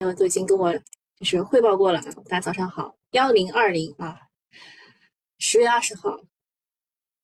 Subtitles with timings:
[0.00, 0.72] 友都已经跟我
[1.18, 4.16] 就是汇报过了，大家早上好，幺零二零啊，
[5.38, 6.20] 十月二十号，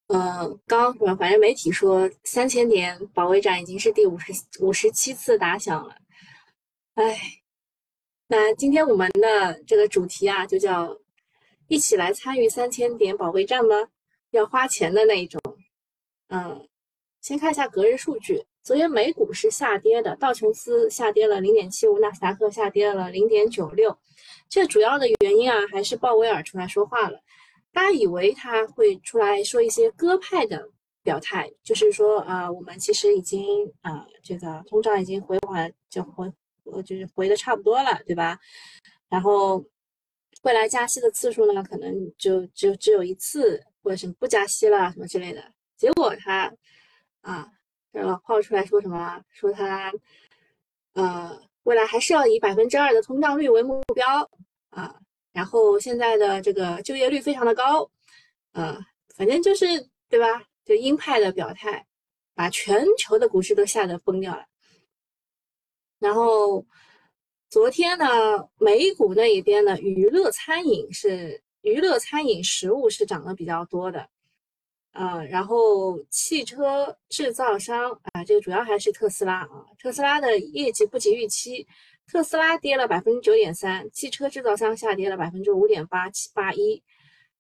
[0.08, 5.96] 呃，刚反正媒体说三千点保卫战已经是第五十五十七次打响了，
[6.94, 7.16] 哎，
[8.26, 10.98] 那今天我们的这个主题啊，就叫
[11.68, 13.76] 一起来参与三千点保卫战吗？
[14.30, 15.40] 要花钱的那一种，
[16.26, 16.68] 嗯，
[17.20, 18.44] 先看一下隔日数据。
[18.64, 23.94] 昨天美股是下跌的，道琼斯下跌了零点七五，纳斯达克下跌了零点九六。
[24.48, 27.20] 这主要的原因啊，还是鲍威尔出来说话了。
[27.74, 30.66] 大家以为他会出来说一些鸽派的
[31.02, 38.38] 表态，就是说啊，我们其实已经啊，这个通胀已经回缓，就回呃，就是回的差不多了，对吧？
[39.10, 39.62] 然后
[40.42, 45.52] 未来加息的次数呢，可能就就只有一次，或者是不加息了什么之类的。
[45.76, 46.50] 结果他
[47.20, 47.50] 啊。
[48.02, 49.22] 老炮出来说什么？
[49.30, 49.92] 说他，
[50.94, 54.28] 呃，未来还是要以百分之二的通胀率为目标
[54.70, 54.94] 啊。
[55.32, 57.90] 然后现在的这个就业率非常的高，
[58.52, 58.78] 呃，
[59.16, 59.66] 反正就是
[60.08, 60.42] 对吧？
[60.64, 61.86] 就鹰派的表态，
[62.34, 64.44] 把全球的股市都吓得崩掉了。
[65.98, 66.64] 然后
[67.48, 68.06] 昨天呢，
[68.58, 74.08] 美股那一边呢，娱乐餐饮是娱乐餐饮食物是涨得比较多的。
[74.94, 81.66] 啊，然后汽车制造商啊，这个主要还是特斯拉啊，特斯拉的业绩不及预期，
[82.06, 86.80] 特斯拉跌了百分之九点三，汽车制造商下跌了百分之五点八七八一，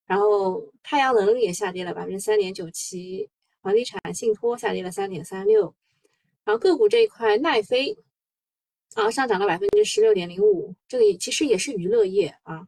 [0.04, 3.30] 然后太阳能也下跌了百分之三点九七，
[3.62, 5.72] 房地产信托下跌了三点三六，
[6.44, 7.96] 然后个股这一块，奈飞
[8.94, 12.66] 啊上涨了百分之十六点零五，这个也其实也是娱乐业啊。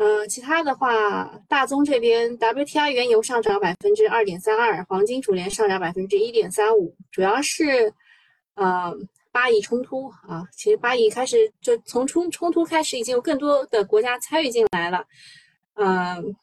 [0.00, 7.92] 呃，其他的话，大宗这边 WTI 原油上涨百分之二点三二，黄金主连上涨百分之一点三五，主要是
[8.54, 8.90] 呃
[9.30, 15.04] 巴以冲突啊，其实巴以开始就从冲冲突开始，已经有更多的国家参与进来了，
[15.74, 16.34] 嗯，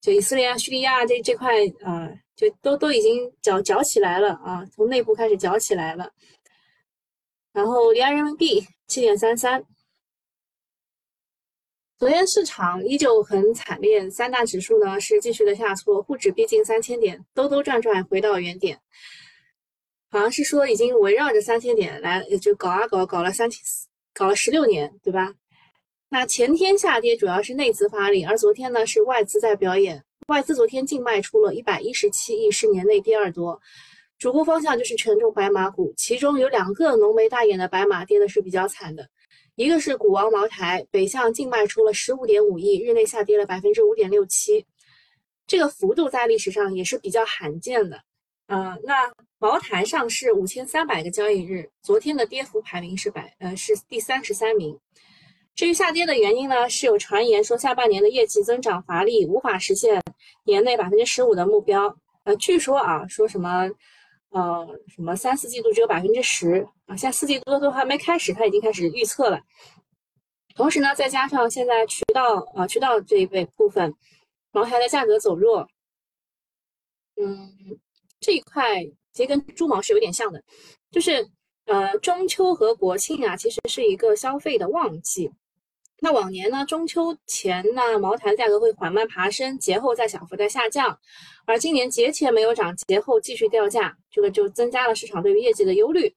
[0.00, 6.08] 就以色列啊、叙利亚这这块啊，就都都已经搅搅起来了啊，从内部开始搅起来了，
[7.52, 9.64] 然后离岸人民币七点三三。
[11.96, 18.80] 昨天市场依旧很惨烈，三大指数呢是继续的下挫，沪指逼近三千点，兜兜转转回到原点，
[20.10, 23.62] 好像是说已经围绕着三千点来，就搞啊搞，搞了三千，
[24.12, 25.34] 搞了十六年，对吧？
[26.08, 33.60] 那前天下跌主要是内资发力，而昨天呢是外资在表演，外资昨天净卖出了一百一十七亿，是年内第二多，
[34.18, 39.08] 主攻方向就是权重白马股，其中有两个浓眉大眼的白马跌的是比较惨的。
[39.56, 44.66] 一个是股王茅台，北向净卖出了十五点五亿，日内下跌了百分之五点六七，
[45.46, 48.02] 这个幅度在历史上也是比较罕见的。
[48.48, 54.76] 呃，那茅台上市五千三百个交易日，昨天的跌幅排名是百呃是第三十三名。
[55.54, 60.02] 至于下跌的原因呢，是有传言说下半年的业绩增长乏力，无法实现
[60.44, 61.96] 年内百分之十五的目标。
[62.24, 63.70] 呃，据说啊，说什么？
[64.34, 66.96] 呃，什么三四季度只有百分之十啊？
[66.96, 69.40] 现在四季度都还没开始，他已经开始预测了。
[70.56, 73.94] 同时呢，再加上现在渠道啊，渠道这一类部分，
[74.50, 75.68] 茅台的价格走弱，
[77.14, 77.78] 嗯，
[78.18, 80.42] 这一块其实跟猪毛是有点像的，
[80.90, 81.24] 就是
[81.66, 85.30] 呃，中秋和国庆啊，其实是一个消费的旺季。
[86.04, 90.98] 那往年呢，中秋前呢，茅台价格会缓慢爬升，节后再小幅的下降，
[91.46, 96.14] 而今年节前没有涨，节后继续掉价，这个就增加了市场对于业绩的忧虑。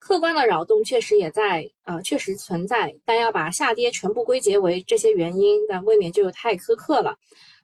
[0.00, 7.16] 客观的扰动确实也在，呃，确实存在，但要把下跌全部归结为这些原因，那未免就太苛刻了。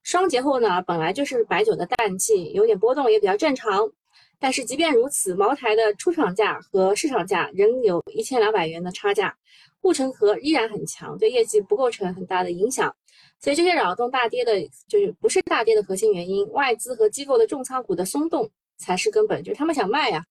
[0.04, 3.90] 双节后呢，本来就是白酒的淡季，有点波动也比较正常。
[4.38, 9.36] 但是即便如此，茅台的出厂价和市场价仍有一千两百元的差价。
[9.80, 12.92] 护城河依然很强，对业绩不构成很大的影响，
[13.38, 16.50] 所以这些扰动大跌的，就是不是大跌的核心原因。
[16.50, 20.26] 外资和机构的重仓股的松动才是根本，就是他们想卖呀。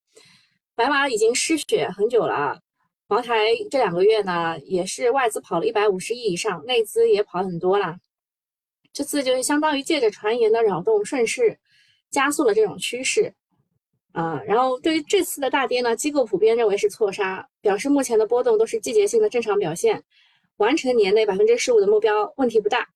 [0.74, 2.58] 白马已经失血很久了啊，
[3.08, 3.34] 茅台
[3.70, 7.96] 这两个月呢，也是外资跑了一百五十亿以上，内资也跑很多了。
[8.92, 11.58] 这次就是相当于借着传言的扰动，顺势
[12.10, 13.32] 加速了这种趋势。
[14.16, 20.02] 啊，然后对于这次的大跌呢，机构普遍认为是错杀，表示目前的波动都是季节性的正常表现，
[20.56, 22.88] 完成年内百分之十五的目标问题不大。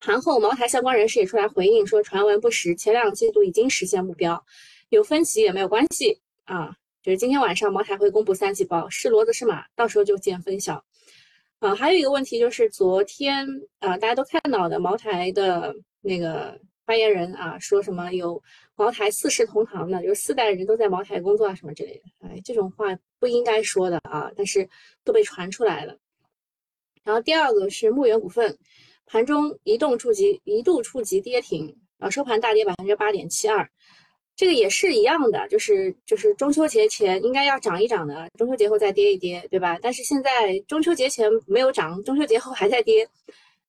[0.00, 4.42] 盘后，茅台相关人士也出来回应说，传闻不实，前两季度已经实现目标，
[4.88, 6.74] 有分歧也没有关系啊。
[7.02, 10.82] 就是今天晚上茅台会公布三季报，是骡子是马，到时候就见分晓。
[11.58, 13.46] 啊，还有一个问题就是昨天
[13.80, 16.58] 啊，大家都看到的茅台的那个。
[16.88, 18.42] 发言人啊说什么有
[18.74, 24.66] 茅台四世同堂的，就是四代人都在茅台工作啊什么之类的，哎，这种话不应该说的啊，但是
[25.04, 25.94] 都被传出来了。
[27.04, 28.56] 然后第二个是牧原股份，
[29.04, 33.70] 盘中一度触及一度触及跌停，啊，收盘大跌百分之八点七二。
[34.34, 39.78] 这个也是一样的，就是就是中秋节前应该要涨一涨的，中秋节后再跌一跌，对吧？
[39.82, 43.06] 但是现在中秋节前没有涨，中秋节后还在跌。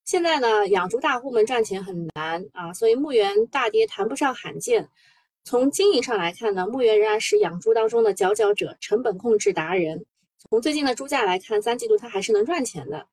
[0.09, 4.89] 现在呢，养猪大户们赚钱很难啊，所以牧原大跌谈不上罕见。
[5.43, 10.03] 从经营上来看呢，牧原仍然是养猪当中的佼佼者，成本控制达人。
[10.49, 13.05] 从最近的猪价来看，三季度它还是能赚钱的。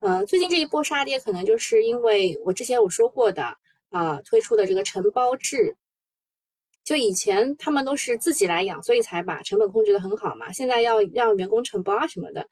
[0.00, 3.54] 呃，最近这一波杀跌，可能就是因为我之前我说过的
[3.90, 5.76] 啊，推出的这个承包制。
[6.82, 10.50] 就以前他们都是自己来养，所以才把成本控制得很好嘛。
[10.50, 12.48] 现在要让员工承包啊什么的，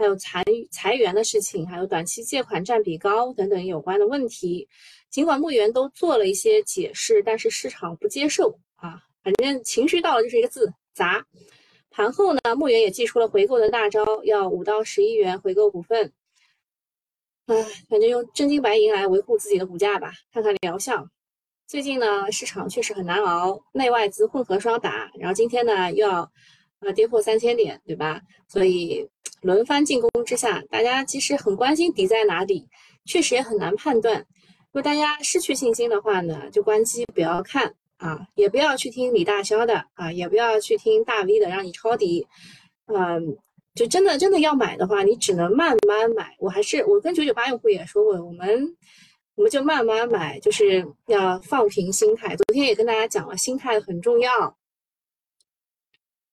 [0.00, 4.66] 还有裁裁员的事情，还有短期借款占比高等等有关的问题。
[5.10, 9.02] 尽管牧原都做了一些解释，但是市场不接受啊。
[9.22, 11.22] 反正情绪到了就是一个字砸。
[11.90, 16.10] 盘后呢，牧原也祭出了回购的大招，要五到十亿元回购股份。
[17.44, 21.06] 唉，反正用真金白银来维护自己的股价吧，看看疗效。
[21.66, 26.32] 最近呢，市场确实很难熬，内外资混合双打，然后今天呢又要
[26.80, 28.20] 呃跌破三千点，对吧？
[28.48, 29.08] 所以
[29.42, 32.68] 轮番进攻之下，大家其实很关心底在哪里，
[33.04, 34.18] 确实也很难判断。
[34.72, 42.26] 如果大家失去信心的话呢，就关机不要看啊，也不要去听李大霄的啊，也不要去听大 V 的让你抄底，
[42.86, 43.36] 嗯，
[43.74, 46.34] 就真的真的要买的话，你只能慢慢买。
[46.38, 48.76] 我还是我跟九九八用户也说过，我们。
[49.36, 52.36] 我们就慢慢买，就是要放平心态。
[52.36, 54.54] 昨天也跟大家讲了，心态很重要。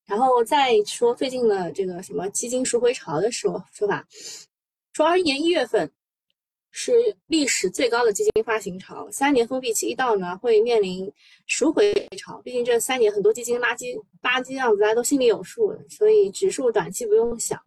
[0.07, 4.07] 然后再说最近的这个什么基金赎回潮的说说法，
[4.93, 5.91] 说二一年一月份
[6.71, 6.93] 是
[7.27, 11.11] 历史最高的基金发行潮，三年封闭期一到呢，会面临
[11.45, 12.41] 赎回潮。
[12.41, 13.93] 毕竟这三年很多基金垃圾
[14.23, 17.61] 垃圾样子，大家都心里有数，所以指数短期不用想。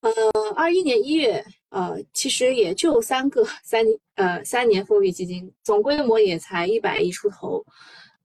[0.00, 0.10] 呃，
[0.56, 1.44] 二一年一月。
[1.72, 3.82] 呃，其实也就三个三
[4.16, 7.64] 呃三年封闭基金，总规模也才一百亿出头，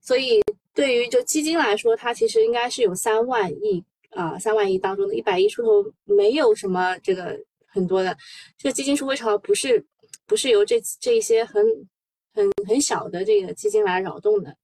[0.01, 0.41] 所以
[0.77, 7.35] 对于就基金来说，它其实应该是有三万亿啊，三万亿当中的一百亿出头，没有什么这个
[7.65, 8.15] 很多的，
[8.59, 9.83] 这个基金赎回潮不是
[10.27, 11.65] 不是由这这一些很
[12.31, 14.55] 很很小的这个基金来扰动的。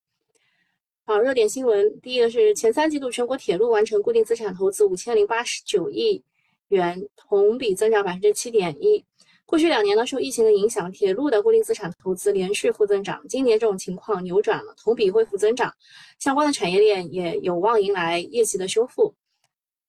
[1.03, 6.23] 好，热点新闻，第一个是前三季度全国铁路完成固定资产投资五千零八十九亿。
[6.69, 9.03] 元同比增长百分之七点一。
[9.45, 13.21] 过去两年呢，受疫情的影响，铁路的固定资产投资连续负增长。
[13.27, 15.71] 今年这种情况扭转了，同比恢复增长，
[16.17, 19.13] 相关的产业链也有望迎来业绩的修复。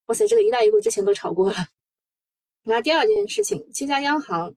[0.07, 1.55] 哇塞，这个“一带一路”之前都炒过了。
[2.63, 4.53] 那第二件事情，七家央行、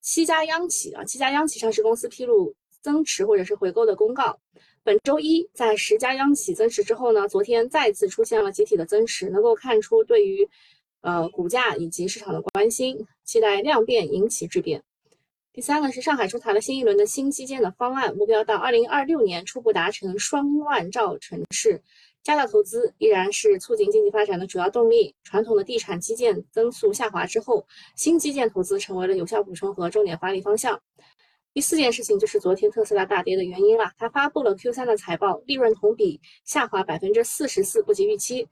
[0.00, 4.38] 七家央企啊，七家央企上市公司披露增持或者是回购的公告。
[4.84, 10.48] 本周一，在十家央企增持之后呢，昨天再次出现了集体的增持，能够看出对于。
[11.06, 14.82] 呃，股价以及市场的关心，期待量变引起质变。
[15.52, 21.80] 第三个是上海出台了新一轮的新基建的方案，目标到二零二六年初步达成双万兆城市，
[22.24, 25.14] 加大投资依然是促进经济发展的主要动力。
[25.22, 27.64] 传统的地产基建增速下滑之后，
[27.94, 30.76] 新基建投资成为了有效补充和重点发力方向。
[31.54, 38.48] 第四件事情就是昨天特斯拉大跌的原因了，它发布了 Q 三的财报，利润同比下滑百分之四十四，不及预期。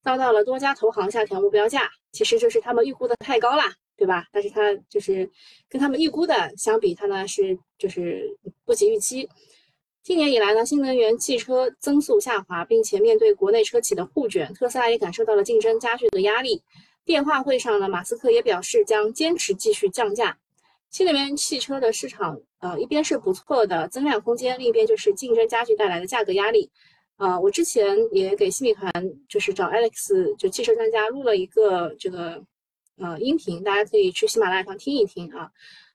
[0.00, 3.64] 遭到了多家投行下调目标价，其实就是他们预估的太高啦，
[3.96, 4.26] 对吧？
[4.32, 5.30] 但是它就是
[5.68, 9.28] 跟他们预估的相比，它呢是就是不及预期。
[10.02, 16.62] 今年以来呢，新能源汽车增速下滑，并且面对国内车企的互卷，特斯拉也感受到了竞争加剧的压力。
[17.04, 20.38] 电话会上呢，马斯克也表示将坚持继续降价。
[20.90, 26.70] 新能源汽车的市场，呃，一边是不错的增量空间，另一边就是竞争加剧带来的价格压力。
[27.18, 28.90] 啊，我之前也给新米团，
[29.28, 32.40] 就是找 Alex，就汽车专家录了一个这个
[32.96, 35.50] 呃音频，大家可以去喜马拉雅上听一听啊。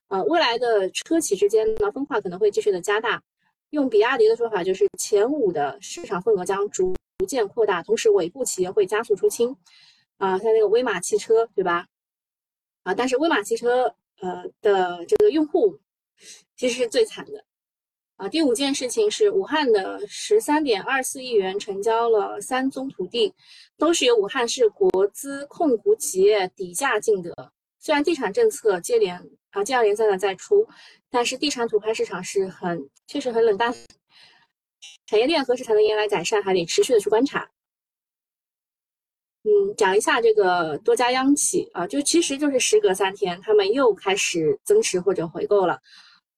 [0.09, 3.23] 呃，未来的车企之间呢分化可能会继续的加大，
[3.69, 6.93] 用比亚迪的说法就是前五的市场份额将逐
[7.25, 9.55] 渐扩大，同时尾部企业会加速出清。
[10.17, 11.87] 啊，像那个威马汽车，对吧？
[12.83, 15.79] 啊，但是威马汽车呃的这个用户
[16.57, 17.45] 其实是最惨的。
[18.17, 23.34] 啊，第五件事情是武汉的十三点二四亿元成交了三宗土地，
[23.77, 27.51] 都是由武汉市国资控股企业底价竞得。
[27.79, 30.67] 虽然地产政策接连啊接二连三的在出，
[31.10, 33.74] 但是地产土拍市场是很确实很冷淡。
[35.08, 37.50] 产业链何时才能迎来改善，还得持续的去观察。
[39.43, 45.82] 嗯，讲一下这个多家央企啊，就其实就是时隔三天，他们又开始增持或者回购了。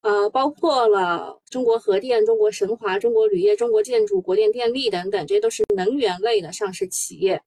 [0.06, 7.42] 呃，包括了中国核电、中国神华、中国铝业、中国建筑、国电电力等等，这些都是能源类的上市企业。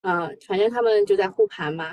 [0.00, 1.92] 呃，反正他们就在护盘嘛，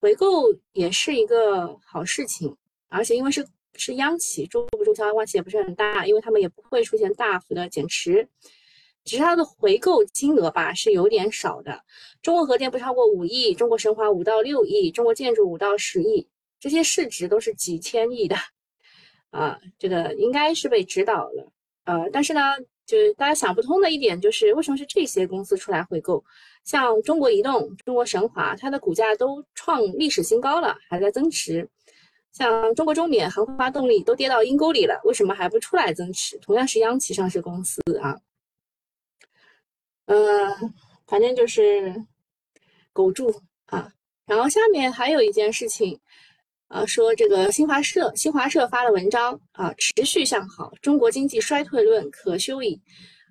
[0.00, 2.56] 回购也是一个好事情，
[2.88, 8.28] 而且因为是是央企，中不中销关系也不是很大，因为他们也不会出现大幅的减持。
[9.04, 11.80] 只是它的回购金额吧是有点少的，
[12.22, 16.28] 中国核电不超过五亿，中国神华五到六亿，中国建筑五到十亿，
[16.58, 18.34] 这些市值都是几千亿的，
[19.30, 21.52] 啊，这个应该是被指导了，
[21.84, 22.40] 呃，但是呢，
[22.86, 26.24] 就是大家想不通的一点就是，为什么是这些公司出来回购？
[26.64, 31.62] 像中国移动、中国神华，它的股价都创历史新高了，还在增持；
[32.32, 36.38] 像中国中免、航发动力都跌到阴沟里了，为什么还不出来增持？
[36.38, 38.18] 同样是央企上市公司啊。
[40.06, 40.74] 嗯，
[41.06, 41.94] 反正就是
[42.92, 43.30] 苟住
[43.66, 43.92] 啊。
[44.26, 45.98] 然后下面还有一件事情，
[46.68, 52.80] 啊，说这个新华社，新华社发了文章啊，持续向好，中国经济衰退论可休矣。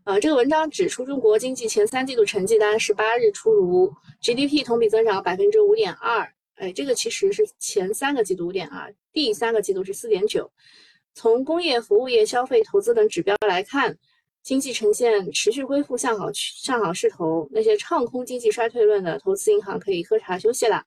[0.04, 6.28] 啊，这个文章指出，中国经济前三季度成绩单十八日出炉，GDP 同比增长百分之五点二。
[6.56, 10.52] 哎，这个其实是前三个季度五点二，第三个季度是四点九。
[11.14, 13.98] 从工业、服务业、消费、投资等指标来看。
[14.44, 20.82] 经济呈现持续恢复向好向好势头，那些唱空经济衰退论的投资银行可以喝茶休息了。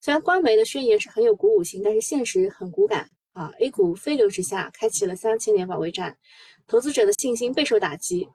[0.00, 6.16] 虽然官媒的宣言是很有鼓舞性，但是现实很骨感啊！A 股飞流直下，开启了三千点保卫战，
[6.66, 8.28] 投资者的信心备受打击。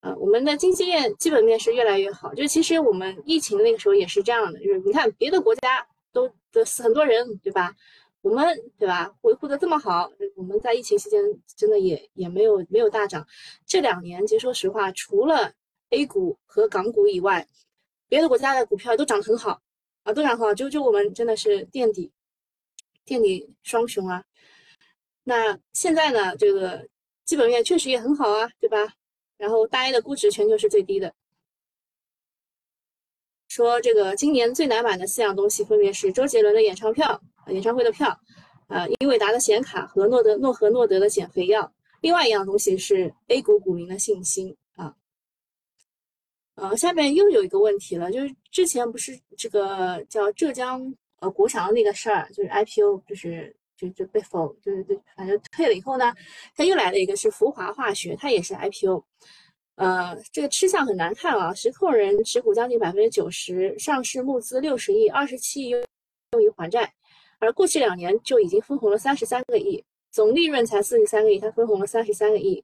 [0.00, 7.74] 啊，我们的经济面基本面是越来越好，就其实我们疫情那个时候也是这样的，就是你看别的国家都都死很多人，对吧？
[8.22, 8.46] 我们
[8.78, 9.14] 对吧？
[9.22, 11.22] 维护的这么好，我们在疫情期间
[11.56, 13.26] 真的也也没有没有大涨。
[13.66, 15.52] 这两年，其实说实话，除了
[15.90, 17.46] A 股和港股以外，
[18.08, 19.60] 别的国家的股票都涨得很好
[20.02, 20.54] 啊，都涨好。
[20.54, 22.10] 就就我们真的是垫底，
[23.04, 24.24] 垫底双雄啊。
[25.24, 26.88] 那现在呢，这个
[27.24, 28.94] 基本面确实也很好啊，对吧？
[29.36, 31.14] 然后大 A 的估值全球是最低的。
[33.48, 37.20] 说这个今年最难买的四样东西，分别是周杰伦的演唱票。
[37.48, 38.16] 演唱会的票，
[38.68, 41.72] 呃，英伟达的显卡和诺德诺和诺德的减肥药。
[42.00, 44.56] 另外一样东西是 A 股股民的信心。
[46.60, 56.12] 呃，下面又有一个问题了，就是之前不是这个叫浙江呃国强的那个事儿，就是 IPO，就是就就被否，就是就反正退了以后呢，
[56.54, 59.02] 他又来了一个是福华化学，它也是 IPO。
[59.76, 65.82] 呃，这个吃相很难看啊，实控人持股将近百分之九十，上市募资六十亿，二十七亿用
[66.32, 66.92] 用于还债。
[67.38, 72.62] 而过去两年就已经分红了三十三个亿，总利润才四十三个亿，他分红了三十三个亿，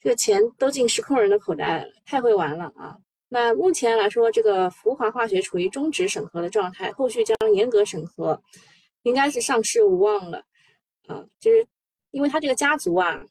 [0.00, 2.98] 这个钱都进实控人的口袋了，太会玩了啊！
[3.28, 8.42] 那目前来说，这个福华化学处于终止审核的状态，后续将严格审核，
[9.02, 10.44] 应该是上市无望了
[11.06, 11.24] 啊！
[11.38, 11.66] 就是
[12.10, 13.24] 因为他这个家族啊，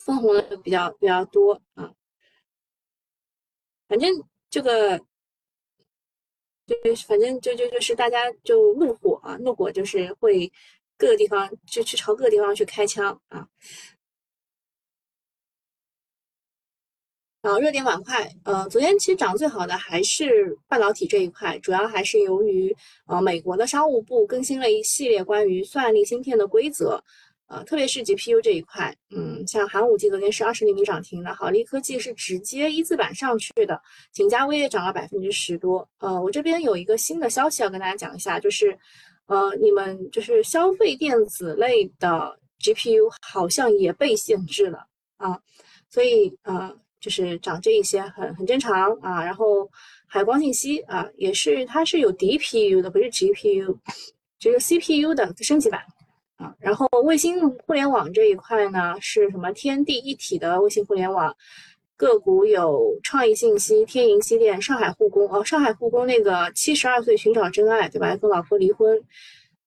[0.00, 1.92] 分红的比较比较多啊，
[3.88, 4.10] 反正
[4.50, 5.00] 这个。
[6.66, 6.74] 就
[7.06, 10.52] 反正就就就是大家就怒火啊，怒火就是会
[10.98, 13.48] 各个地方就去朝各个地方去开枪啊。
[17.46, 22.74] 啊热点板块，呃，昨天其实涨最好的还是半导体这一块，主要还是由于
[23.06, 27.02] 呃美国的商务部更新了一系列关于算力芯片的规则。
[27.48, 33.80] 呃，特别是 GPU 这一块，嗯，像寒武纪昨天是二十厘米涨停的，好利科技是直接一字板上去的，
[34.12, 35.88] 景嘉微也涨了百分之十多。
[36.00, 38.76] 呃，我这边有一个新的消息要跟大家讲一下，就是，
[39.26, 44.84] 呃，你们就是消费电子类的 GPU 好像也被限制了
[45.16, 45.40] 啊，
[45.88, 46.76] 所以呃，
[47.06, 49.24] 就是涨这一些很很正常啊。
[49.24, 49.70] 然后
[50.08, 53.78] 海光信息啊，也是它是有 DPU 的，不是 GPU，
[54.40, 55.80] 只有 CPU 的升级版。
[56.36, 61.34] 啊，然后卫星互联网这一块呢，是什么天地一体的卫星互联网，
[61.96, 68.14] 个股有创意信息、天银机电、上海护工哦，上海护工那个七十二岁寻找真爱，对吧？
[68.16, 69.00] 跟老婆离婚，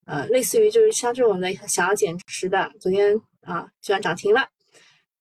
[0.05, 4.47] 呃，类似于就是像这种的想要减持的，昨天啊居然涨停了，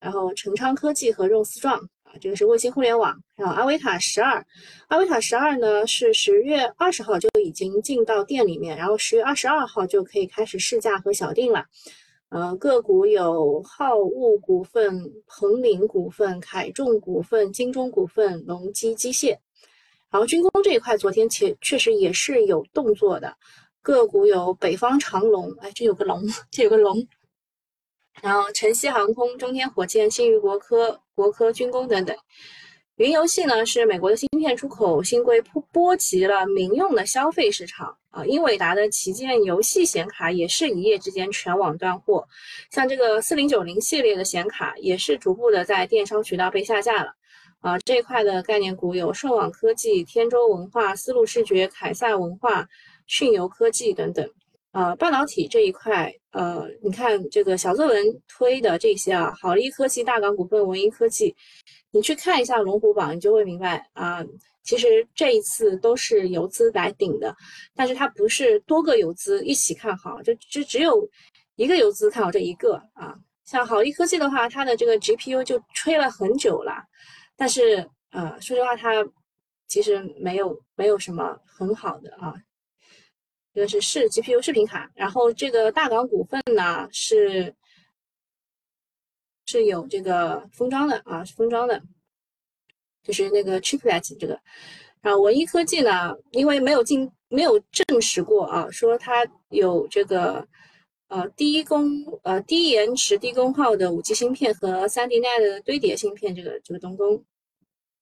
[0.01, 1.61] 然后成昌科技和肉丝
[2.09, 2.21] 状。
[2.21, 4.45] 这个是卫星互联网，然后阿维塔十二，
[4.89, 11.67] 阿维塔十二呢是十月二十号就已经进到店里面，然后十月二十二号就可以开始试驾和小定了。
[12.31, 19.39] 呃，个股有浩物股份、鹏林股份、凯众股份、金中股份、隆基机械。
[20.11, 23.35] 然后军工这一块，昨天确确实也是有动作的，
[23.81, 27.07] 个股有北方长龙，哎，这有个龙， 这有个龙。
[28.23, 32.17] 然后晨曦航空、中天火箭、新余国科、国科军工等等，
[32.97, 42.27] 云游戏呢是美国的芯片出口新规波波及了民用的消费市场啊，英伟达的旗舰游戏显卡也是一夜之间全网断货，
[42.71, 47.13] 像这个四零九零系列的显卡也是逐步的在电商渠道被下架了
[47.61, 47.79] 啊。
[47.85, 52.67] 这一块的概念股有顺网科技、天舟文化、丝路视觉、凯撒文化、
[53.07, 54.29] 迅游科技等等。
[54.73, 61.35] 呃，半导体这一块，呃，你看这个小作文推的这些啊，好利科技、大港股份、文一科技。
[61.91, 64.23] 你去看一下龙虎榜，你就会明白啊，
[64.63, 67.35] 其实这一次都是游资来顶的，
[67.75, 71.09] 但是它不是多个游资一起看好，就就只有
[71.57, 73.17] 一个游资看好这一个啊。
[73.47, 76.75] 像好利科技的话，它的这个 GPU 就吹了很久了，
[77.35, 78.93] 但是呃，说实话，它
[79.67, 82.35] 其实没有没有什么很好的啊。
[83.59, 87.53] 这个是是 GPU 视频卡，然后这个大港股份呢是。
[89.51, 91.83] 是有这个封装的啊，是封装的，
[93.03, 94.39] 就是那个 chiplet 这个。
[95.01, 100.47] 然后文一科技呢，因为没有进，没有证实过啊，说它有这个
[101.09, 101.89] 呃低功
[102.25, 107.25] 呃低延迟低功耗的五 G 芯片和三 D NAND 的堆叠芯片这个这个东东，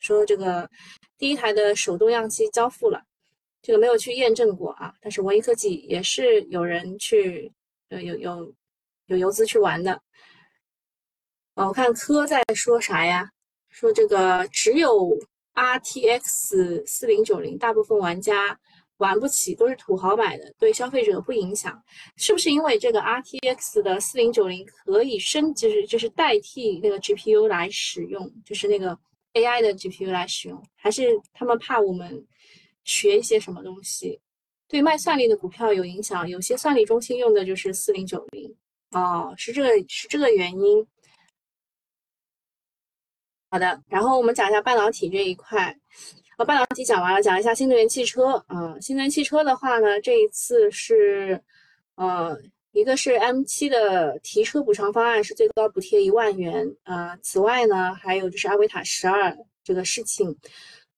[0.00, 0.68] 说这个
[1.16, 3.00] 第一台的手动样机交付了，
[3.66, 4.94] 这个没有去验证过啊。
[5.00, 7.52] 但是文一科技也是有人去
[7.88, 8.54] 呃有有
[9.06, 10.00] 有游资去玩的。
[11.56, 13.28] 哦，我看科在说啥呀？
[13.68, 15.18] 说这个只有
[15.54, 18.56] RTX 四零九零，大部分玩家
[18.98, 21.82] 玩不起，都是土豪买的，对消费者不影响。
[22.16, 28.96] 是不是因为这个 RTX 的四零九零可以升，就是就是代替那个 GPU 来使用，就是那个
[29.32, 30.62] AI 的 GPU 来使用？
[30.76, 32.24] 还是他们怕我们
[32.86, 34.18] 学一些什么东西，
[34.66, 36.26] 对卖算力的股票有影响？
[36.26, 38.56] 有些算力中心用的就是四零九零。
[38.92, 40.86] 哦，是这个是这个原因。
[43.50, 45.76] 好的，然后我们讲一下半导体这一块。
[46.38, 48.32] 呃，半导体讲完了，讲一下新能源汽车。
[48.46, 51.42] 啊，新能源汽车的话呢，这一次是，
[51.94, 52.36] 呃，
[52.72, 56.76] 一个是 M7 的提车补偿方案是最高补贴一万元。
[56.84, 60.36] 啊，此外呢，还有就是阿维塔十二这个事情。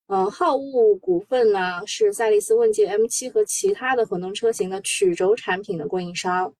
[0.08, 6.52] 呃，浩物股份呢是赛力斯问界 M7 和其他的混动车型的曲轴产品的供应商。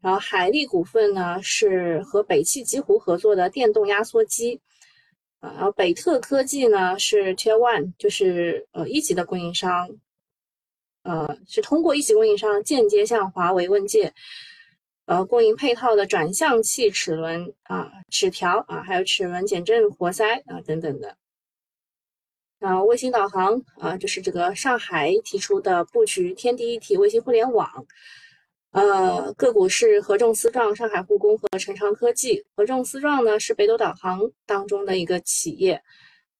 [0.00, 4.60] 然后海力股份呢是和北汽极狐合作的电动压缩机。
[5.38, 9.88] 啊，然后北特科技呢是 Tier One，就是呃一级的供应商，
[11.02, 14.12] 呃是通过一级供应商间接向华为问界，
[15.06, 21.16] 呃供应配套的转向器齿轮啊、齿条啊，还有齿轮减震活塞啊等等的。
[22.60, 27.68] 啊卫星导航啊，就是这个上海提出的布局天地一体卫星互联网。
[28.72, 32.44] 呃，个股是合众思壮、上海护工和成长科技。
[32.54, 35.82] 合众思壮呢是北斗导航当中的一个企业，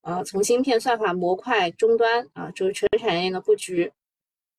[0.02, 3.90] 呃，从芯片、算法、模块、终端啊，就是全产业链的布局。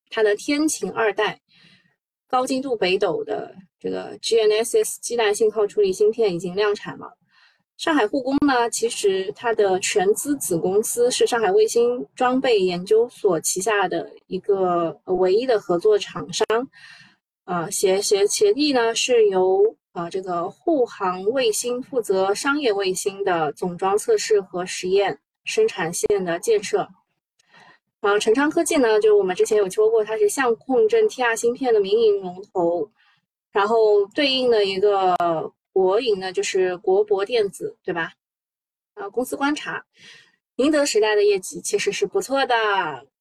[0.10, 1.40] 它的天晴二代
[2.28, 7.18] 高精度北斗的这个 GNSS 基带信号处理芯片已经量产了。
[7.82, 16.46] 上海护工呢，其实它的全资子公司是上海卫星装备研究所旗下的一个唯一的合作厂商。
[17.44, 26.88] 啊，协协协议呢是由啊这个护航卫星负责商业卫星的总装测试和实验生产线的建设。
[28.02, 32.92] 啊，成昌科技呢，就我们之前有说过，它是相控阵 TR 芯片的民营龙头，
[33.52, 35.16] 然后对应的一个
[35.82, 38.14] 国营呢就是国博电子，对吧？
[38.94, 39.84] 啊，公司观察，
[40.58, 42.56] 宁德时代的业绩其实是不错的。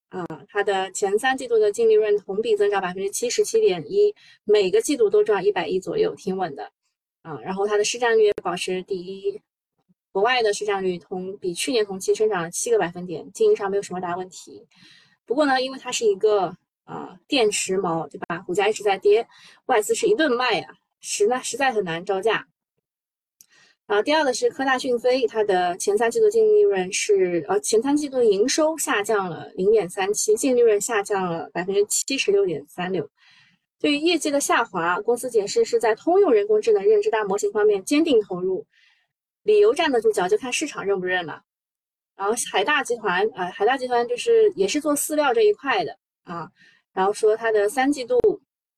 [0.09, 6.71] 啊，它的前三季度的净利润同比增长百分之七十七点一，每个季度都赚一百亿左右，挺稳的。
[7.23, 9.41] 啊，然后它的市占率保持第一，
[10.11, 14.67] 国外的市占率同比去年同期增长了七个百分点，经营上没有什么大问题。
[15.25, 18.39] 不过呢，因为它是一个啊电池毛，对吧？
[18.39, 19.25] 股价一直在跌，
[19.67, 20.67] 外资是一顿卖呀，
[20.99, 22.45] 实呢实在很难招架。
[23.87, 33.09] 啊，第二个是科大讯飞，它的前三季度净利润是呃，前三季度营收下降了零点三七，净利润下降了百分之七十六点三六。
[33.81, 38.65] 对于业绩的下滑，公司解释是在通用人工智能认知大模型方面坚定投入，
[39.43, 41.41] 理由站得住脚，就看市场认不认了。
[42.15, 46.49] 然后海大集团啊，海大集团就是也是做饲料这一块的啊，
[46.93, 48.17] 然后说它的三季度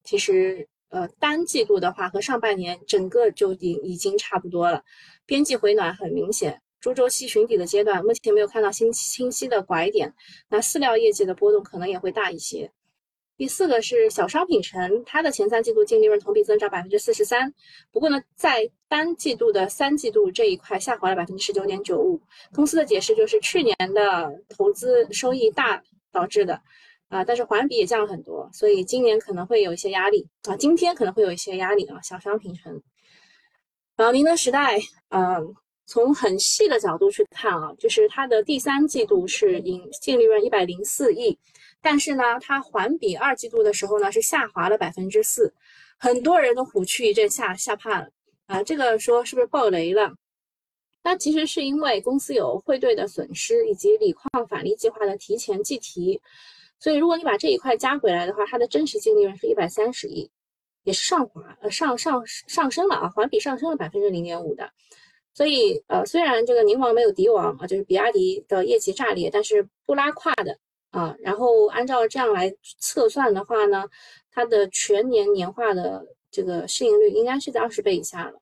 [0.04, 0.68] 其实。
[0.93, 4.84] 呃，单季度的话和上半年整个就已已经差不多了，
[5.25, 10.13] 边际回暖很明显，猪周期寻底的阶段，目前没有看到新清晰的拐点，
[10.49, 12.71] 那饲料业绩的波动可能也会大一些。
[13.36, 17.51] 第四个是小商品城，它的前三季度净利润同比增长百分之四十三，
[17.91, 22.21] 不过呢，在单季度的三季度这一块下滑了百分之十九点九五。
[22.53, 26.62] 公司的解释就是去年的投资收益大导致的，
[27.13, 32.02] 啊，但是环比也降了很多，所以今年可能会有一些压力啊，今天可能会有一些压力啊。
[32.02, 32.82] 小商品城，
[33.95, 35.54] 然后宁德时代，嗯，
[35.86, 41.38] 从很细的角度去看啊，就是它的第三季度是盈净利润一百零四亿。
[41.82, 45.54] 但是呢，它环比二季度的时候呢是下滑了百分之四，
[45.99, 48.10] 很多人都虎躯一震，吓吓怕了
[48.47, 48.63] 啊！
[48.63, 50.13] 这个说是不是爆雷了？
[51.04, 56.21] 那其实是因为公司有汇兑的损失以及锂矿返利计划的提前计提，
[56.84, 60.30] 所以如果你把这一块加回来的话，它的真实净利润是一百三十亿，
[60.84, 64.69] 也是上滑呃上上上升了啊，环比上升了百分之零点五的。
[65.34, 70.60] 所以呃，虽然这个宁王没有敌王啊，就是比亚迪的业绩炸裂，但是不拉胯的。
[70.91, 73.86] 啊，然后按照这样来测算的话呢，
[74.30, 78.34] 它的全年年化的这个市盈率应该是在二十倍以下了。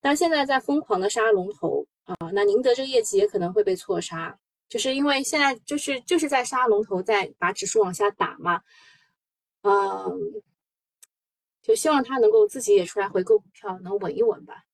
[0.00, 8.60] 但现在在疯狂的杀龙头啊，那宁德这个业绩也可能会被错杀，就是因为现在就是就是在杀龙头，在把指数往下打嘛。
[9.62, 10.42] 嗯，
[11.62, 14.64] 就希望他能够自己也出来回购股票，能稳一稳吧。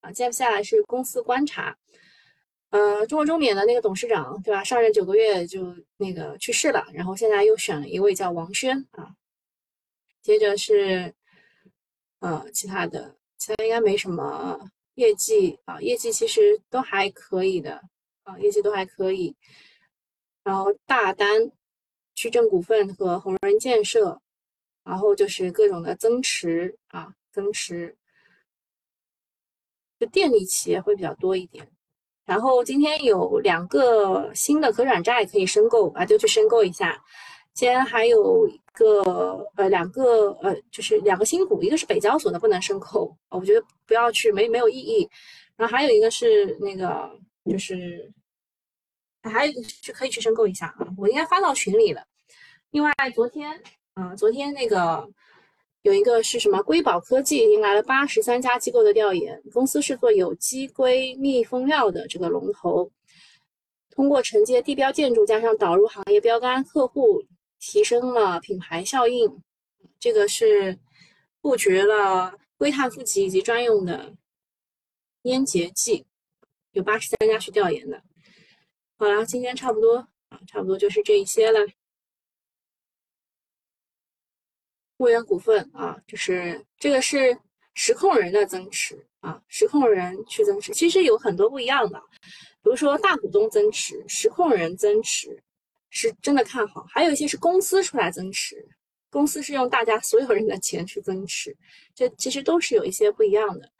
[0.00, 1.76] 啊，接下来是公司观察。
[2.70, 4.62] 呃，中国中免的那个董事长，对吧？
[4.62, 9.14] 上任九个月就那个去世了，然后现在又选了一位叫王轩啊。
[10.20, 11.14] 接着是
[12.20, 17.82] 呃其他的，其他应该没什么业绩啊，业绩其实都还可以的
[18.28, 19.34] 啊，业绩都还可以。
[20.44, 21.50] 然后大单、
[22.14, 24.20] 矩阵股份和红人建设，
[24.84, 27.96] 然后就是各种的增持啊，增持，
[29.98, 31.66] 就电力企业会比较多一点。
[32.26, 37.02] 然后今天有两个新的可转债可以申购啊，就去申购一下。
[37.54, 45.08] 今天还有一个呃两个呃就是两个新股，一个是北交所的不能申购，我觉得不要去，没没有意义。
[45.56, 47.10] 然后还有一个是那个
[47.50, 48.12] 就是
[49.28, 52.02] 还有去可以去申购一下啊，我应该发到群里了。
[52.70, 53.62] 另外昨天
[53.94, 55.08] 啊昨天那个。
[55.82, 56.60] 有一个是什么？
[56.64, 62.90] 硅宝科技迎来了八十三家机构的调研，公司是做有机硅密封料的这个龙头，
[63.90, 67.22] 通过承接地标建筑加上导入行业标杆客户，
[67.60, 69.40] 提升了品牌效应。
[70.00, 70.76] 这个是
[71.40, 74.12] 布局了硅碳负极以及专用的
[75.22, 76.04] 粘结剂，
[76.72, 78.02] 有八十三家去调研的。
[79.00, 81.60] 好了，今天差不多啊，差不多就是这一些了。
[84.96, 87.38] 牧原股份啊，就是这个是
[87.74, 92.02] 实控人的增持啊，实控人去增持，其实有很多不一样的，
[92.60, 95.40] 比如说大股东增持，实控人增持
[95.90, 98.68] 是真的看好，还有一些是公司出来增持，
[99.10, 101.56] 公司是用大家所有人的钱去增持，
[101.94, 103.70] 这其实都是有一些不一样的。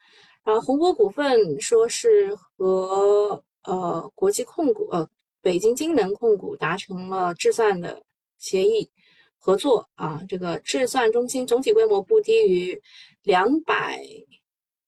[0.45, 5.09] 然后宏博股份说是和呃国际控股呃
[5.41, 8.03] 北京金能控股达成了智算的
[8.39, 8.91] 协议。
[9.41, 12.83] 合作啊，这个智算中心总体规模不低于
[13.23, 14.03] 两百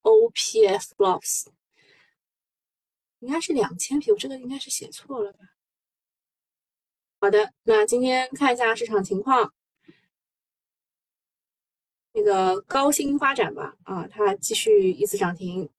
[0.02, 1.46] OPF blocks，
[3.20, 5.38] 应该是两千匹，我这个应该是写错了吧？
[7.20, 9.54] 好的，那今天看一下市场情况，
[12.12, 15.70] 那个高新发展吧，啊，它继续一次涨停，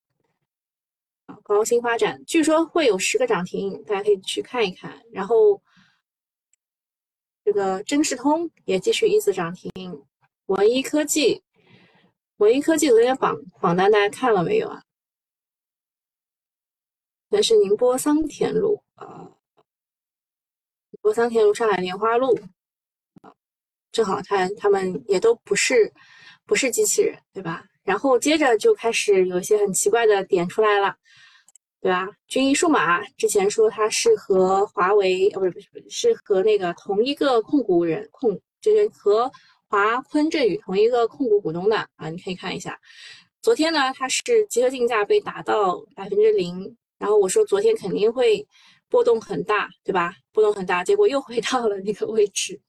[1.26, 5.62] 啊高新发展据说会有十个涨停，大家可以去看一看，然后。
[7.44, 9.72] 这个真视通也继续一次涨停，
[10.46, 11.42] 文一科技，
[12.38, 14.84] 文一科技昨天榜榜单大家看了没有啊？
[17.30, 19.32] 那是宁波桑田路啊，
[20.92, 22.40] 宁波桑田路、上海莲花路
[23.24, 23.34] 啊，
[23.92, 25.92] 正好看他们也都不是
[26.46, 27.66] 不是机器人，对吧？
[27.84, 30.96] 然后接着就开始有一些很奇怪的点出来了。
[31.82, 32.08] 对吧？
[32.28, 39.30] 军医数码之前说它是和华为，呃，不是不是是，和那个同一个控股人控，就是和
[39.68, 42.80] 华坤振宇同一个控股股东的啊，你可以看一下。
[43.42, 48.48] 昨天呢，它是集合竞价被打到百分之零，然后我说昨天肯定会
[48.88, 50.14] 波动很大，对吧？
[50.32, 52.62] 波动很大，结果又回到了那个位置，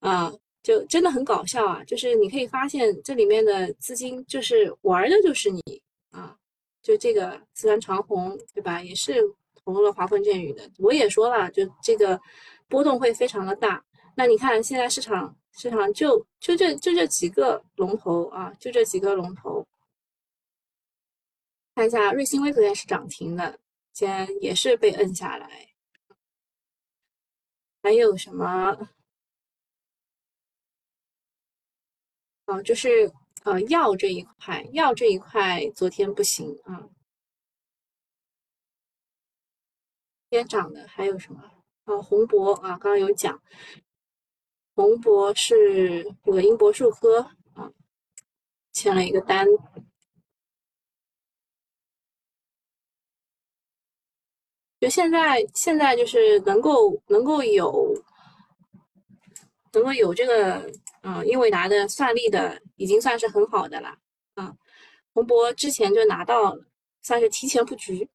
[0.00, 1.84] 啊，就真的很搞笑啊！
[1.84, 5.60] 就是你可以发现这里面的资金就是玩的就是你
[6.10, 6.34] 啊。
[6.86, 8.80] 就这个四川长虹，对吧？
[8.80, 9.20] 也是
[9.56, 10.70] 投入了华坤振宇的。
[10.78, 12.20] 我也说了，就这个
[12.68, 13.84] 波动会非常的大。
[14.14, 19.66] 那你看现在市场市场就就这就这几个龙头啊，就这几个龙头。
[21.74, 23.58] 看一下瑞星微昨天是涨停的，
[23.92, 25.66] 今天也是被摁下来。
[27.82, 28.46] 还有什么？
[32.44, 33.12] 啊，就是
[33.46, 36.82] 呃药这一块，药这一块昨天不行啊。
[40.28, 41.40] 今天涨的还有什么？
[41.84, 43.40] 啊，宏博啊，刚刚有讲，
[44.74, 47.20] 宏博是这个英博数科
[47.54, 47.70] 啊，
[48.72, 49.46] 签了一个单。
[54.80, 57.94] 就现在，现在就是能够能够有
[59.72, 60.68] 能够有这个
[61.08, 63.96] 嗯英伟达的算力的，已经算是很好的了
[64.34, 64.56] 啊。
[65.14, 66.66] 宏博之前就拿到了，
[67.00, 68.08] 算是提前布局。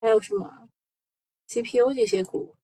[0.00, 0.68] 还有什么
[1.48, 2.54] CPU 这些股，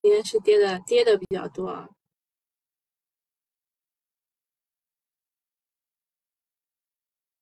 [0.00, 1.90] 今天是跌的跌的比较多啊。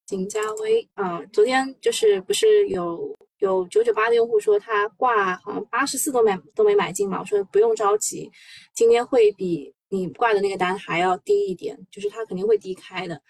[0.07, 7.21] 景嘉微啊，昨天就是不是有有九九八的用户说他挂好像八十四都没都没买进嘛？
[7.21, 8.31] 我说不用着急，
[8.73, 13.21] 今天会比你挂的那个单还要低一点，就是它肯定会低开的。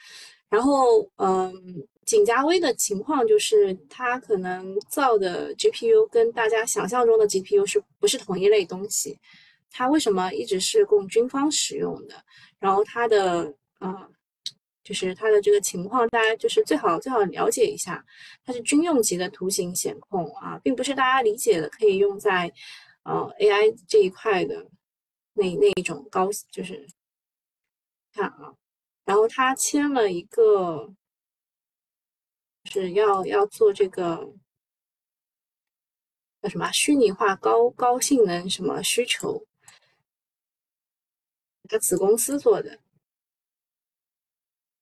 [0.49, 1.53] 然后嗯，
[2.05, 9.19] 景嘉微的情况就是它可能造的 GPU 跟大家想象中的 GPU 是不是同一类东西？
[9.71, 12.15] 它为什么一直是供军方使用的？
[12.61, 14.09] 然后它的啊。
[14.85, 18.05] 就是它的这个情况，大家就是最好最好了解一下，
[18.45, 22.53] 它是军用级的图形显控啊，并不是大家理解的可以用在
[23.05, 24.71] 呃 AI 这一块的
[25.33, 26.87] 那那一种高，就是
[28.13, 28.55] 看啊，
[29.07, 30.95] 然后他签了一个
[32.65, 34.35] 是要要做这个
[36.43, 39.47] 叫什么虚拟化高高性能什么需求，
[41.71, 42.84] 他子公司做的。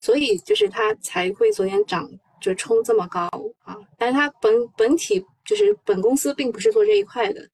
[0.02, 2.10] 所以就是它才会昨天涨，
[2.40, 3.28] 就冲这么高
[3.62, 3.78] 啊！
[3.96, 7.48] 但是它本本体就是本公司并不是做这一块的。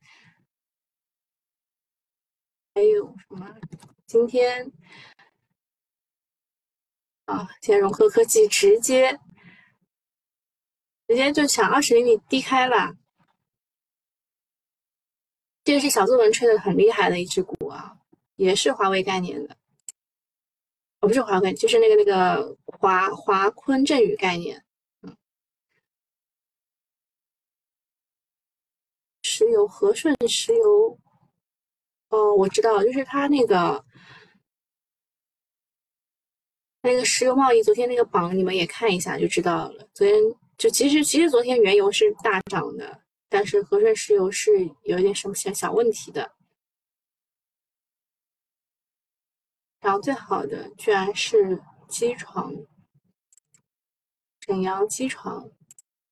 [2.74, 3.54] 还有什么？
[4.06, 4.72] 今天
[7.26, 9.20] 啊，今天融合科技直接
[11.06, 12.94] 直接就抢二十厘米低开了，
[15.64, 17.98] 这个是小作文吹的很厉害的一只股啊，
[18.36, 19.58] 也是华为概念的。
[21.00, 24.64] 哦，不是华坤，就是那个那个华华坤振宇概念，
[29.22, 30.98] 石油和顺石油，
[32.08, 33.84] 哦，我知道，就是他那个
[36.82, 39.88] 那个石油贸易，昨天那个榜你们也看一下就知道了。
[39.94, 40.20] 昨天
[40.56, 46.37] 就其实其实昨天原油是大涨的，但是和顺石油是有一点什么小小问题的。
[49.80, 52.52] 然后最好的居然是机床，
[54.40, 55.48] 沈阳机床，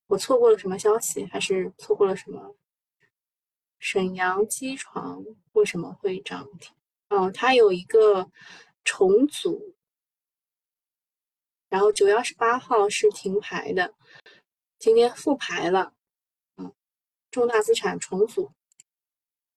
[0.07, 2.55] 我错过了什么消息，还是错过了什么？
[3.79, 6.75] 沈阳机床为什么会涨停？
[7.09, 8.31] 哦，它有一个
[8.83, 9.75] 重组，
[11.69, 13.93] 然后九月二十八号是停牌的，
[14.79, 15.93] 今天复牌了，
[16.55, 16.73] 嗯，
[17.29, 18.51] 重大资产重组，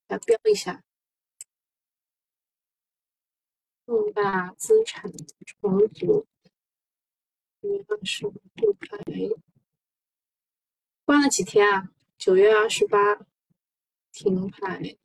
[0.09, 0.83] 来标一下。
[3.90, 5.11] 重大资产
[5.44, 6.24] 重组，
[7.61, 8.33] 九月二十五
[8.79, 8.96] 开，
[11.05, 11.90] 关了几天啊？
[12.16, 13.26] 九月二十八
[14.12, 14.96] 停牌。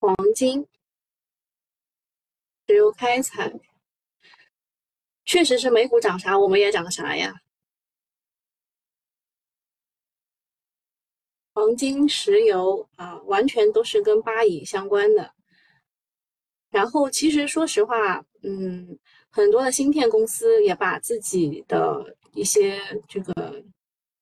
[0.00, 0.66] 黄金，
[2.66, 3.52] 石油开采，
[5.24, 7.40] 确实是美股涨啥，我们也涨啥呀。
[11.56, 15.32] 黄金、石油啊，完全都是跟巴以相关的。
[16.68, 18.98] 然后，其实说实话，嗯，
[19.30, 23.32] 很多的芯片公司也把自己的一些这个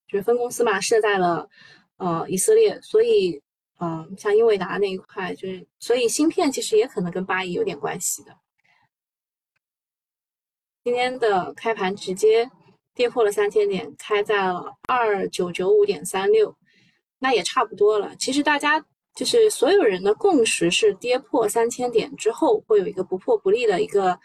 [0.06, 1.50] 就是分公司嘛设在了
[1.96, 3.42] 呃以色列，所以
[3.80, 8.30] 嗯，像英伟达那一块，就是所以芯片其实也可能跟巴以有点关系的。
[10.84, 12.48] 今天的开盘直接
[12.94, 16.56] 跌破了三千点，开在了二九九五点三六。
[17.24, 18.14] 那也差不多了。
[18.16, 18.78] 其实大家
[19.14, 24.20] 就是所有人的共识是，跌破三千点之后会有一个不破不立的一个，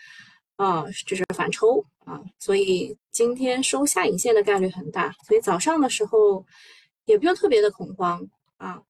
[0.57, 2.21] 啊，就是反抽啊。
[2.39, 5.15] 所以今天收下影线的概率很大。
[5.25, 6.45] 所以早上的时候
[7.05, 8.81] 也不用特别的恐慌啊。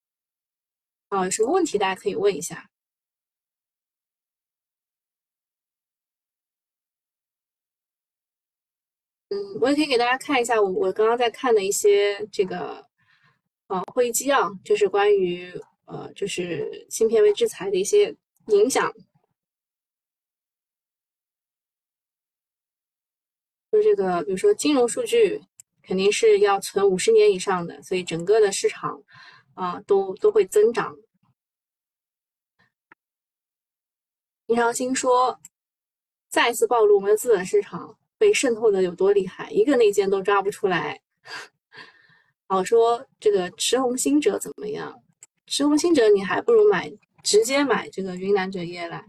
[1.10, 2.68] 啊，有什么问题大家可以问一下。
[9.30, 12.89] 嗯，我也可以给大家看一下我我刚刚在看的一些这个。
[13.70, 15.54] 呃，会议纪要就是关于
[15.86, 18.16] 呃，就是芯片被制裁的一些
[18.48, 18.92] 影响，
[23.72, 25.40] 就这个，比如说金融数据，
[25.84, 29.04] 肯定是要存五十年以上的，所以整个的市场
[29.54, 30.98] 啊都都会增长。
[34.48, 35.40] 平常心说，
[36.28, 41.00] 再次暴露我们的资本市场被渗透的有多厉害，一个内奸都抓不出来。
[42.50, 45.04] 好说这个持红心者怎么样？
[45.46, 46.92] 持红心者你还不如买
[47.24, 49.06] 直接买这个云南锗业来。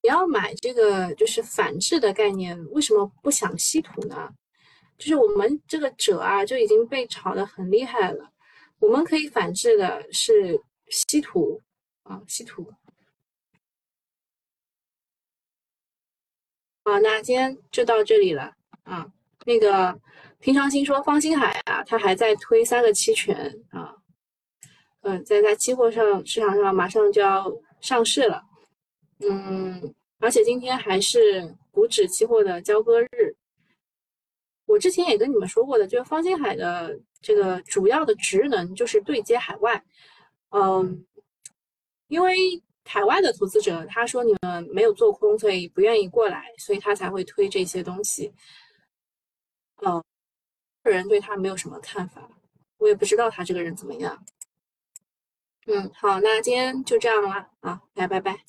[0.00, 4.30] 你要买这个就是反制的概念，为什么不想稀土呢？
[4.96, 8.32] 就是我们这个锗啊就已经被炒得很厉害了，
[8.78, 10.58] 我们可以反制的是
[10.88, 11.60] 稀土
[12.04, 12.72] 啊，稀土。
[16.84, 19.06] 啊，那今天就到这里了啊。
[19.46, 19.98] 那个
[20.38, 23.34] 平常心说方星海啊，他还在推三个期权
[23.70, 23.94] 啊，
[25.02, 28.42] 嗯，在在期货上市场上马上就要上市了，
[29.20, 33.34] 嗯，而且今天还是股指期货的交割日。
[34.66, 39.82] 我之前也跟你们说过的，就是方星海的这个主要的职能就是对接海外，
[40.50, 41.04] 嗯，
[42.08, 42.36] 因为。
[42.84, 48.32] 海外的投资者他说你们没有做空，所以不愿意过来，所以他才会推这些东西。
[49.82, 50.02] 嗯，
[50.82, 52.28] 个人对他没有什么看法，
[52.78, 54.24] 我也不知道他这个人怎么样。
[55.66, 58.44] 嗯，好，那今天就这样了啊，大家拜拜。